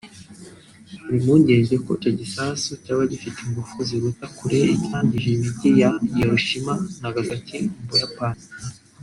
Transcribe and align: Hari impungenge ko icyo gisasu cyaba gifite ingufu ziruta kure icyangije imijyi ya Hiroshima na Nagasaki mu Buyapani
Hari 1.01 1.15
impungenge 1.19 1.75
ko 1.85 1.89
icyo 1.97 2.11
gisasu 2.19 2.69
cyaba 2.83 3.01
gifite 3.11 3.37
ingufu 3.45 3.77
ziruta 3.87 4.25
kure 4.37 4.59
icyangije 4.75 5.27
imijyi 5.35 5.69
ya 5.81 5.89
Hiroshima 6.15 6.73
na 6.77 6.87
Nagasaki 7.01 7.57
mu 7.73 7.81
Buyapani 7.89 8.43